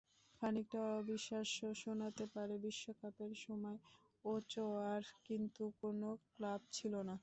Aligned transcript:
খানিকটা 0.41 0.79
অবিশ্বাস্য 0.99 1.59
শোনাতে 1.83 2.25
পারে, 2.33 2.55
বিশ্বকাপের 2.65 3.33
সময় 3.45 3.77
ওচোয়ার 4.25 5.03
কিন্তু 5.25 5.63
কোনো 5.81 6.07
ক্লাব 6.29 6.61
ছিল 6.71 6.93
না। 7.09 7.15